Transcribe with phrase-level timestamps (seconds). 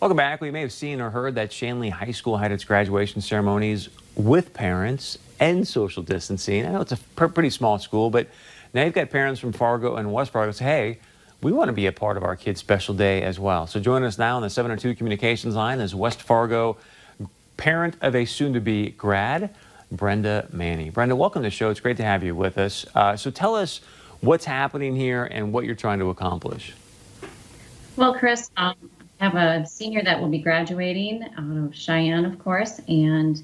[0.00, 0.40] Welcome back.
[0.40, 4.54] We may have seen or heard that Shanley High School had its graduation ceremonies with
[4.54, 6.64] parents and social distancing.
[6.64, 8.26] I know it's a pretty small school, but
[8.72, 10.98] now you've got parents from Fargo and West Fargo say, hey,
[11.42, 13.66] we want to be a part of our kids' special day as well.
[13.66, 16.78] So join us now on the 702 Communications line as West Fargo
[17.58, 19.54] parent of a soon-to-be grad,
[19.92, 20.88] Brenda Manny.
[20.88, 21.68] Brenda, welcome to the show.
[21.68, 22.86] It's great to have you with us.
[22.94, 23.82] Uh, so tell us
[24.22, 26.72] what's happening here and what you're trying to accomplish.
[27.96, 28.74] Well, Chris, um,
[29.20, 33.42] have a senior that will be graduating out of Sheyenne, of course, and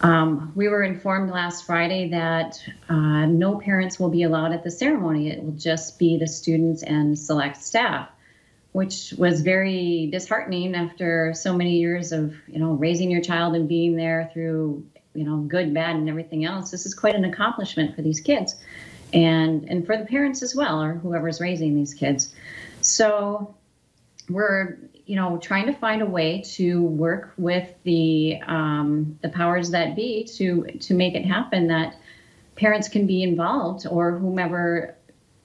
[0.00, 4.70] um, we were informed last Friday that uh, no parents will be allowed at the
[4.70, 5.28] ceremony.
[5.30, 8.08] It will just be the students and select staff,
[8.70, 13.68] which was very disheartening after so many years of you know raising your child and
[13.68, 16.70] being there through you know good, bad, and everything else.
[16.70, 18.54] This is quite an accomplishment for these kids,
[19.12, 22.32] and and for the parents as well, or whoever's raising these kids.
[22.82, 23.54] So
[24.28, 29.70] we're you know trying to find a way to work with the um, the powers
[29.70, 31.96] that be to to make it happen that
[32.56, 34.96] parents can be involved or whomever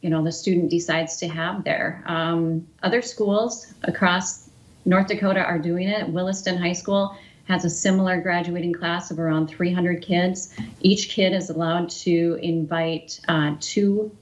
[0.00, 2.02] you know the student decides to have there.
[2.06, 4.48] Um, other schools across
[4.84, 6.08] north dakota are doing it.
[6.08, 10.54] Williston high school has a similar graduating class of around 300 kids.
[10.80, 14.16] Each kid is allowed to invite uh, two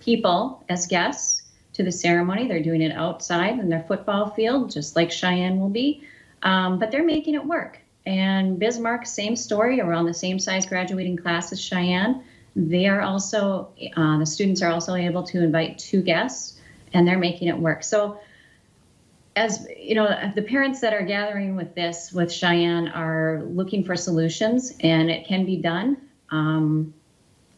[0.00, 1.42] people as guests
[1.76, 2.48] to the ceremony.
[2.48, 6.02] They're doing it outside in their football field, just like Sheyenne will be.
[6.42, 7.80] Um, but they're making it work.
[8.06, 12.22] And Bismarck, same story, around the same size graduating class as Sheyenne.
[12.54, 16.58] They are also, uh, the students are also able to invite two guests,
[16.94, 17.84] and they're making it work.
[17.84, 18.20] So,
[19.34, 23.96] as you know, the parents that are gathering with this, with Sheyenne, are looking for
[23.96, 25.98] solutions, and it can be done.
[26.30, 26.94] Um,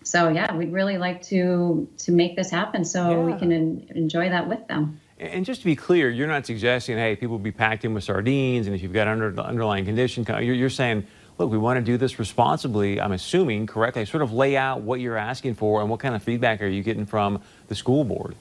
[0.08, 3.18] so yeah, we'd really like to to make this happen so yeah.
[3.18, 5.00] we can en- enjoy that with them.
[5.18, 8.66] And just to be clear, you're not suggesting, hey, people be packed in with sardines,
[8.66, 11.06] and if you've got under, underlying condition, you're, you're saying,
[11.38, 13.00] look, we want to do this responsibly.
[13.00, 14.04] I'm assuming correctly.
[14.04, 16.82] Sort of lay out what you're asking for, and what kind of feedback are you
[16.82, 18.36] getting from the school board?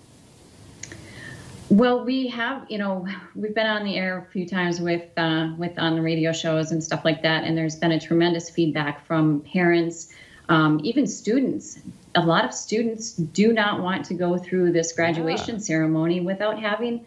[1.69, 5.49] Well, we have, you know, we've been on the air a few times with uh,
[5.57, 9.05] with on the radio shows and stuff like that, and there's been a tremendous feedback
[9.05, 10.13] from parents
[10.49, 11.79] um, even students.
[12.15, 15.61] A lot of students do not want to go through this graduation yeah.
[15.61, 17.05] ceremony without having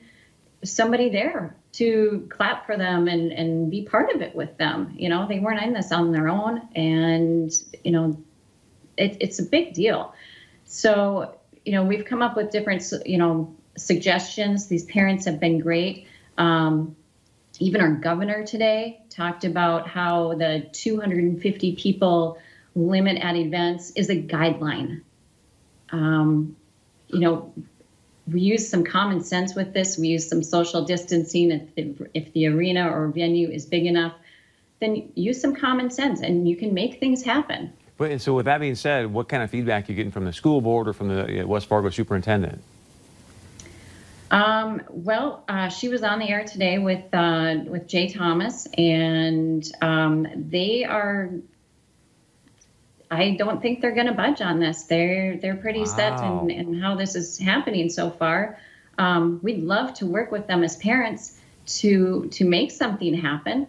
[0.63, 4.95] somebody there to clap for them and, and be part of it with them.
[4.97, 7.53] You know, they weren't in this on their own, and
[7.83, 8.23] you know,
[8.97, 10.15] it, it's a big deal.
[10.65, 14.67] So, you know, we've come up with different, you know, suggestions.
[14.67, 16.07] These parents have been great.
[16.39, 16.97] Um,
[17.59, 22.39] even our governor today talked about how the 250 people
[22.75, 25.03] limit at events is a guideline.
[25.91, 26.57] Um,
[27.09, 27.53] you know,
[28.31, 29.99] we use some common sense with this.
[29.99, 31.51] We use some social distancing.
[31.51, 34.15] If the, if the arena or venue is big enough,
[34.81, 37.73] then use some common sense and you can make things happen.
[37.97, 40.33] But so with that being said, what kind of feedback are you getting from the
[40.33, 42.63] school board or from the West Fargo superintendent?
[44.31, 49.69] Um, well, uh, she was on the air today with uh, with Jay Thomas, and
[49.83, 51.31] um, they are
[53.11, 54.85] I don't think they're going to budge on this.
[54.85, 55.85] They're they're pretty wow.
[55.85, 58.59] set in, in how this is happening so far.
[58.99, 63.67] Um, we'd love to work with them as parents to to make something happen.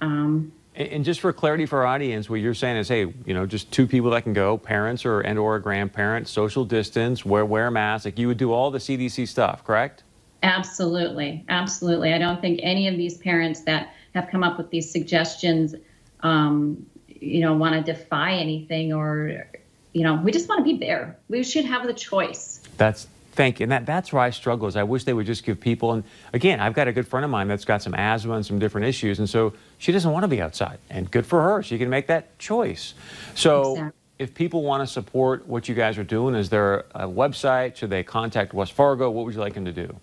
[0.00, 3.34] Um, and, and just for clarity for our audience, what you're saying is, hey, you
[3.34, 7.24] know, just two people that can go, parents or and or a grandparent, social distance,
[7.24, 8.04] wear wear a mask.
[8.04, 10.04] Like you would do all the CDC stuff, correct?
[10.44, 12.12] Absolutely, absolutely.
[12.12, 15.74] I don't think any of these parents that have come up with these suggestions
[16.20, 16.86] um,
[17.20, 19.46] you know want to defy anything or
[19.92, 21.18] you know we just want to be there.
[21.28, 22.60] We should have the choice.
[22.76, 23.64] That's thank you.
[23.64, 26.02] And that, that's where i struggle is i wish they would just give people and
[26.32, 28.84] again i've got a good friend of mine that's got some asthma and some different
[28.88, 31.62] issues and so she doesn't want to be outside and good for her.
[31.62, 32.94] She can make that choice.
[33.36, 33.92] So exactly.
[34.18, 37.76] if people want to support what you guys are doing is there a website?
[37.76, 39.08] Should they contact west fargo?
[39.10, 39.96] What would you like them to do?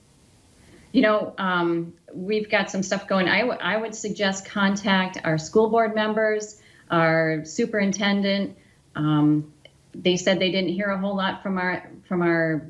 [0.93, 3.27] You know, um, we've got some stuff going.
[3.27, 8.57] I, would suggest contact our school board members our superintendent.
[8.95, 9.51] Um,
[9.93, 12.67] they said they didn't hear a whole lot from our from our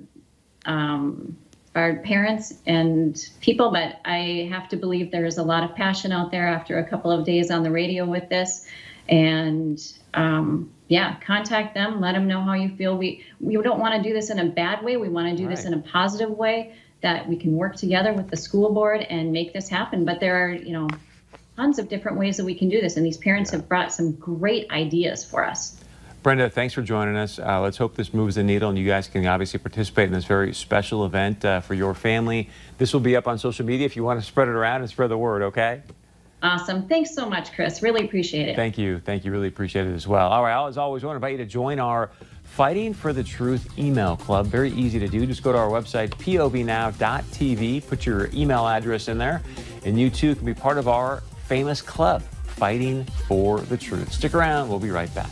[0.65, 1.37] um,
[1.75, 6.11] our parents and people, but I have to believe there is a lot of passion
[6.11, 8.65] out there after a couple of days on the radio with this.
[9.09, 9.79] And
[10.13, 12.97] um, yeah, contact them, let them know how you feel.
[12.97, 14.97] We we don't want to do this in a bad way.
[14.97, 18.29] We want to do this in a positive way that we can work together with
[18.29, 20.05] the school board and make this happen.
[20.05, 20.87] But there are, you know,
[21.55, 22.97] tons of different ways that we can do this.
[22.97, 23.57] And these parents yeah.
[23.59, 25.77] have brought some great ideas for us.
[26.23, 27.37] Brenda, thanks for joining us.
[27.37, 30.25] Uh, let's hope this moves the needle and you guys can obviously participate in this
[30.25, 32.49] very special event uh, for your family.
[32.79, 34.89] This will be up on social media if you want to spread it around and
[34.89, 35.83] spread the word, okay?
[36.41, 36.87] Awesome.
[36.87, 37.83] Thanks so much, Chris.
[37.83, 38.55] Really appreciate it.
[38.55, 38.99] Thank you.
[38.99, 39.31] Thank you.
[39.31, 40.29] Really appreciate it as well.
[40.29, 40.67] All right.
[40.67, 42.09] As always, I want to invite you to join our
[42.43, 44.47] Fighting for the Truth email club.
[44.47, 45.25] Very easy to do.
[45.25, 49.41] Just go to our website, povnow.tv, put your email address in there,
[49.83, 54.13] and you too can be part of our famous club, Fighting for the Truth.
[54.13, 54.69] Stick around.
[54.69, 55.29] We'll be right back.